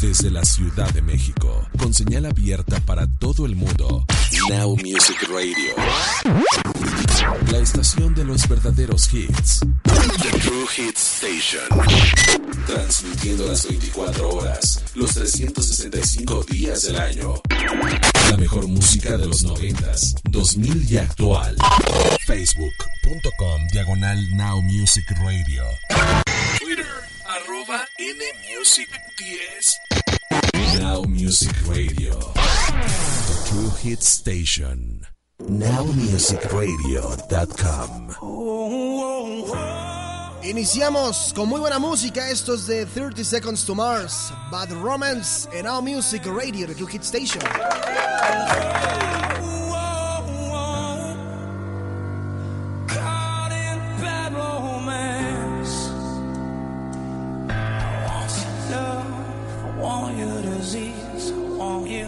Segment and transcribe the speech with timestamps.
[0.00, 4.06] Desde la Ciudad de México, con señal abierta para todo el mundo.
[4.48, 5.74] Now Music Radio.
[7.52, 9.60] La estación de los verdaderos hits.
[10.22, 11.62] The True Hits Station.
[12.66, 17.34] Transmitiendo las 24 horas, los 365 días del año.
[18.30, 19.84] La mejor música de los 90,
[20.30, 21.56] 2000 y actual.
[22.26, 25.62] Facebook.com Diagonal Now Music Radio.
[26.58, 26.86] Twitter
[27.26, 29.89] arroba NMusic10.
[30.78, 32.12] Now Music Radio.
[32.12, 35.04] The True Hit Station.
[35.40, 38.08] NowMusicRadio.com.
[40.44, 42.30] Iniciamos con muy buena música.
[42.30, 47.02] Estos de 30 Seconds to Mars, Bad Romance en Now Music Radio, The True Hit
[47.02, 47.42] Station.
[60.60, 61.32] Disease.
[61.32, 62.06] I want you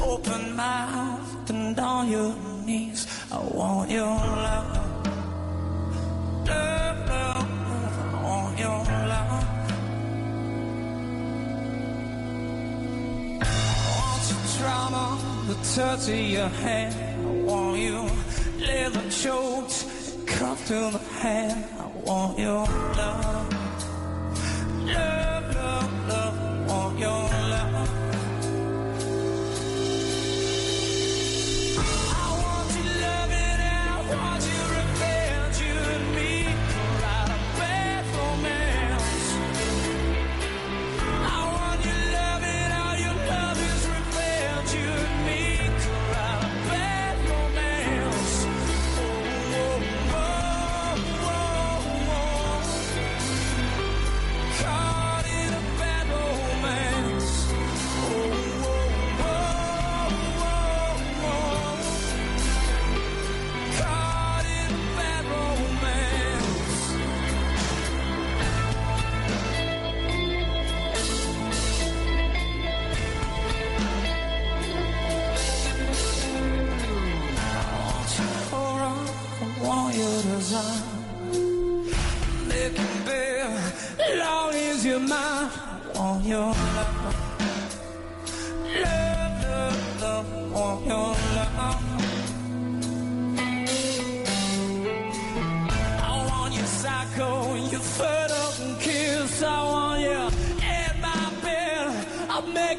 [0.00, 2.32] open mouthed and on your
[2.64, 3.00] knees.
[3.32, 4.06] I want your
[4.46, 4.70] love.
[6.46, 7.48] Love, love.
[8.14, 8.78] I want your
[9.12, 9.44] love.
[13.42, 15.04] I want your drama,
[15.48, 16.94] the touch of your hand.
[17.26, 17.98] I want you
[18.64, 19.74] leather choked,
[20.26, 21.64] cuffed to the hand.
[21.80, 22.64] I want your.
[23.00, 23.61] Love,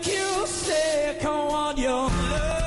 [0.06, 1.26] make you sick.
[1.26, 2.63] I want your love.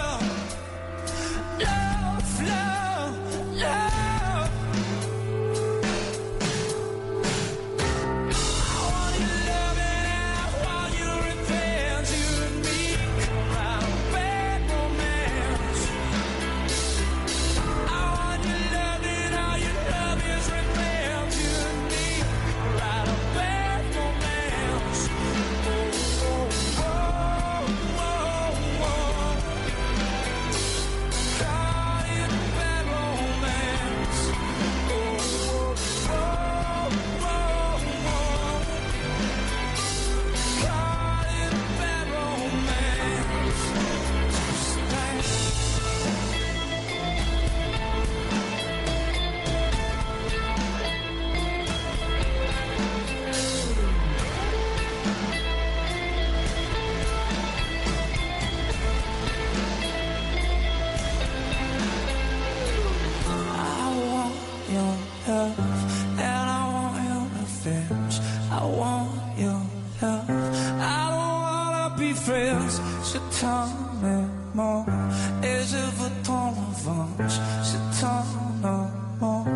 [75.42, 79.55] et je veux ton revanche, c'est ton amour.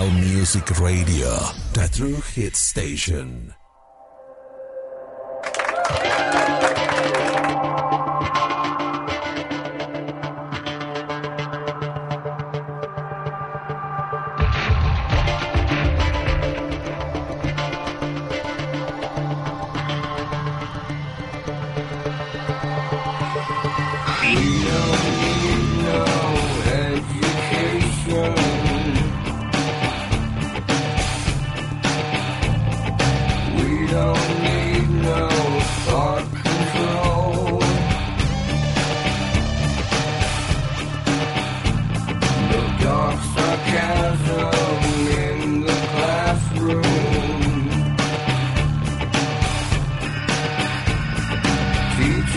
[0.00, 1.28] Now Music Radio,
[1.74, 3.52] the true hit station.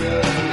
[0.04, 0.53] Yeah.